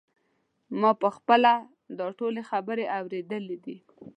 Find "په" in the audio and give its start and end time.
1.01-1.09